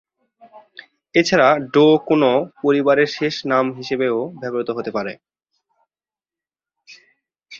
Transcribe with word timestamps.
এছাড়া 1.15 1.49
ডো 1.73 1.85
কোন 2.07 2.23
পরিবারের 2.61 3.09
শেষ 3.17 3.35
নাম 3.45 3.65
হিসেবেও 3.79 4.17
ব্যবহৃত 4.41 4.69
হতে 4.77 4.91
পারে। 4.97 5.13